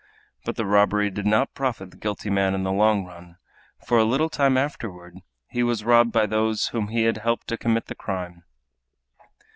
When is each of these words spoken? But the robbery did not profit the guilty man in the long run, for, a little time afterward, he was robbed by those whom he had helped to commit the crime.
But 0.45 0.55
the 0.55 0.65
robbery 0.65 1.11
did 1.11 1.27
not 1.27 1.53
profit 1.53 1.91
the 1.91 1.97
guilty 1.97 2.31
man 2.31 2.55
in 2.55 2.63
the 2.63 2.71
long 2.71 3.05
run, 3.05 3.37
for, 3.85 3.99
a 3.99 4.03
little 4.03 4.29
time 4.29 4.57
afterward, 4.57 5.19
he 5.51 5.61
was 5.61 5.83
robbed 5.83 6.11
by 6.11 6.25
those 6.25 6.69
whom 6.69 6.87
he 6.87 7.03
had 7.03 7.17
helped 7.17 7.45
to 7.49 7.55
commit 7.59 7.85
the 7.85 7.93
crime. 7.93 8.43